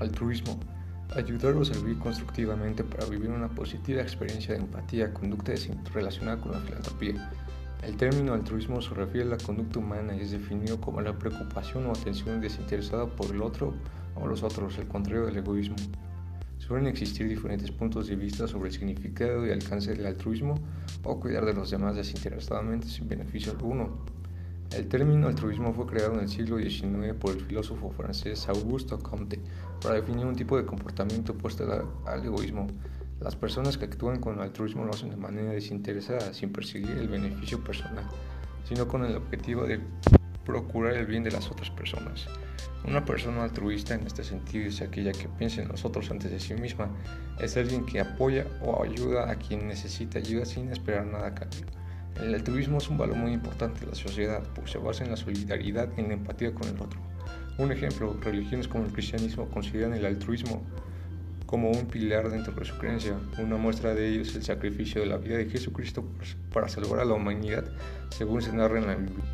Altruismo. 0.00 0.58
Ayudar 1.14 1.54
o 1.56 1.64
servir 1.64 1.98
constructivamente 1.98 2.82
para 2.82 3.04
vivir 3.04 3.30
una 3.30 3.48
positiva 3.48 4.00
experiencia 4.00 4.54
de 4.54 4.60
empatía, 4.60 5.12
conducta 5.12 5.52
relacionada 5.92 6.40
con 6.40 6.52
la 6.52 6.58
filantropía. 6.60 7.30
El 7.82 7.96
término 7.96 8.32
altruismo 8.32 8.80
se 8.80 8.94
refiere 8.94 9.26
a 9.26 9.36
la 9.36 9.38
conducta 9.38 9.78
humana 9.78 10.16
y 10.16 10.20
es 10.20 10.30
definido 10.30 10.80
como 10.80 11.00
la 11.00 11.18
preocupación 11.18 11.86
o 11.86 11.92
atención 11.92 12.40
desinteresada 12.40 13.06
por 13.06 13.34
el 13.34 13.42
otro 13.42 13.74
o 14.14 14.26
los 14.26 14.42
otros, 14.42 14.78
el 14.78 14.88
contrario 14.88 15.26
del 15.26 15.38
egoísmo. 15.38 15.76
Suelen 16.58 16.86
existir 16.86 17.28
diferentes 17.28 17.70
puntos 17.70 18.06
de 18.08 18.16
vista 18.16 18.46
sobre 18.46 18.68
el 18.68 18.74
significado 18.74 19.46
y 19.46 19.50
alcance 19.50 19.92
del 19.92 20.06
altruismo 20.06 20.54
o 21.02 21.18
cuidar 21.20 21.44
de 21.44 21.54
los 21.54 21.70
demás 21.70 21.96
desinteresadamente 21.96 22.86
sin 22.86 23.08
beneficio 23.08 23.52
alguno. 23.52 24.04
El 24.72 24.86
término 24.86 25.26
altruismo 25.26 25.74
fue 25.74 25.84
creado 25.86 26.14
en 26.14 26.20
el 26.20 26.28
siglo 26.28 26.58
XIX 26.58 27.12
por 27.18 27.32
el 27.32 27.40
filósofo 27.40 27.90
francés 27.90 28.48
Auguste 28.48 28.96
Comte 28.98 29.40
para 29.82 29.96
definir 29.96 30.24
un 30.24 30.36
tipo 30.36 30.56
de 30.56 30.64
comportamiento 30.64 31.32
opuesto 31.32 31.64
al 32.06 32.24
egoísmo. 32.24 32.68
Las 33.20 33.34
personas 33.34 33.76
que 33.76 33.86
actúan 33.86 34.20
con 34.20 34.40
altruismo 34.40 34.84
lo 34.84 34.92
hacen 34.92 35.10
de 35.10 35.16
manera 35.16 35.50
desinteresada, 35.50 36.32
sin 36.32 36.52
perseguir 36.52 36.92
el 36.92 37.08
beneficio 37.08 37.62
personal, 37.64 38.04
sino 38.64 38.86
con 38.86 39.04
el 39.04 39.16
objetivo 39.16 39.64
de 39.64 39.80
procurar 40.46 40.94
el 40.94 41.06
bien 41.06 41.24
de 41.24 41.32
las 41.32 41.50
otras 41.50 41.70
personas. 41.70 42.28
Una 42.86 43.04
persona 43.04 43.42
altruista 43.42 43.94
en 43.94 44.06
este 44.06 44.22
sentido 44.22 44.66
es 44.66 44.80
aquella 44.80 45.10
que 45.10 45.28
piensa 45.28 45.62
en 45.62 45.68
los 45.68 45.84
otros 45.84 46.10
antes 46.12 46.30
de 46.30 46.38
sí 46.38 46.54
misma. 46.54 46.88
Es 47.40 47.56
alguien 47.56 47.84
que 47.84 48.00
apoya 48.00 48.46
o 48.62 48.84
ayuda 48.84 49.30
a 49.30 49.34
quien 49.34 49.66
necesita 49.66 50.20
ayuda 50.20 50.44
sin 50.44 50.70
esperar 50.70 51.06
nada 51.06 51.26
a 51.26 51.34
cambio. 51.34 51.79
El 52.22 52.34
altruismo 52.34 52.78
es 52.78 52.88
un 52.88 52.98
valor 52.98 53.16
muy 53.16 53.32
importante 53.32 53.82
en 53.82 53.88
la 53.88 53.94
sociedad, 53.94 54.42
porque 54.54 54.70
se 54.70 54.78
basa 54.78 55.04
en 55.04 55.10
la 55.10 55.16
solidaridad 55.16 55.88
y 55.96 56.00
en 56.00 56.08
la 56.08 56.14
empatía 56.14 56.54
con 56.54 56.68
el 56.68 56.80
otro. 56.80 57.00
Un 57.58 57.72
ejemplo, 57.72 58.16
religiones 58.20 58.68
como 58.68 58.84
el 58.84 58.92
cristianismo 58.92 59.48
consideran 59.48 59.94
el 59.94 60.04
altruismo 60.04 60.62
como 61.46 61.70
un 61.70 61.86
pilar 61.86 62.30
dentro 62.30 62.52
de 62.52 62.64
su 62.64 62.78
creencia. 62.78 63.16
Una 63.38 63.56
muestra 63.56 63.94
de 63.94 64.08
ello 64.08 64.22
es 64.22 64.36
el 64.36 64.44
sacrificio 64.44 65.00
de 65.00 65.08
la 65.08 65.16
vida 65.16 65.36
de 65.36 65.46
Jesucristo 65.46 66.04
para 66.52 66.68
salvar 66.68 67.00
a 67.00 67.04
la 67.04 67.14
humanidad, 67.14 67.64
según 68.10 68.40
se 68.40 68.52
narra 68.52 68.78
en 68.78 68.86
la 68.86 68.94
Biblia. 68.94 69.24